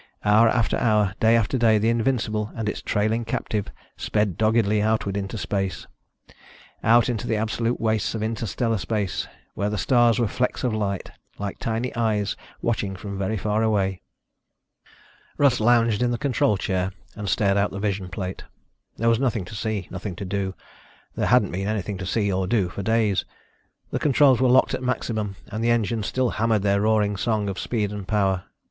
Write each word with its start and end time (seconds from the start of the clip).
Hour 0.25 0.49
after 0.49 0.77
hour, 0.77 1.13
day 1.19 1.35
after 1.37 1.59
day, 1.59 1.77
the 1.77 1.89
Invincible 1.89 2.51
and 2.55 2.67
its 2.67 2.81
trailing 2.81 3.23
captive 3.23 3.67
sped 3.97 4.35
doggedly 4.35 4.81
outward 4.81 5.15
into 5.15 5.37
space. 5.37 5.85
Out 6.83 7.07
into 7.07 7.27
the 7.27 7.35
absolute 7.35 7.79
wastes 7.79 8.15
of 8.15 8.23
interstellar 8.23 8.79
space, 8.79 9.27
where 9.53 9.69
the 9.69 9.77
stars 9.77 10.17
were 10.17 10.27
flecks 10.27 10.63
of 10.63 10.73
light, 10.73 11.11
like 11.37 11.59
tiny 11.59 11.95
eyes 11.95 12.35
watching 12.63 12.95
from 12.95 13.19
very 13.19 13.37
far 13.37 13.61
away. 13.61 14.01
Russ 15.37 15.59
lounged 15.59 16.01
in 16.01 16.09
the 16.09 16.17
control 16.17 16.57
chair 16.57 16.91
and 17.15 17.29
stared 17.29 17.55
out 17.55 17.69
the 17.69 17.77
vision 17.77 18.09
plate. 18.09 18.43
There 18.97 19.07
was 19.07 19.19
nothing 19.19 19.45
to 19.45 19.53
see, 19.55 19.87
nothing 19.91 20.15
to 20.15 20.25
do. 20.25 20.55
There 21.13 21.27
hadn't 21.27 21.51
been 21.51 21.67
anything 21.67 21.99
to 21.99 22.07
see 22.07 22.33
or 22.33 22.47
do 22.47 22.69
for 22.69 22.81
days. 22.81 23.23
The 23.91 23.99
controls 23.99 24.41
were 24.41 24.49
locked 24.49 24.73
at 24.73 24.81
maximum 24.81 25.35
and 25.51 25.63
the 25.63 25.69
engines 25.69 26.07
still 26.07 26.31
hammered 26.31 26.63
their 26.63 26.81
roaring 26.81 27.17
song 27.17 27.47
of 27.47 27.59
speed 27.59 27.91
and 27.91 28.07
power. 28.07 28.45